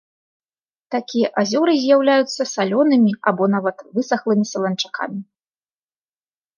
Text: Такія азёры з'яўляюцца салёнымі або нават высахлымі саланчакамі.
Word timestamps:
Такія 0.95 1.27
азёры 1.41 1.75
з'яўляюцца 1.83 2.41
салёнымі 2.55 3.11
або 3.31 3.43
нават 3.59 3.77
высахлымі 4.01 4.45
саланчакамі. 4.57 5.21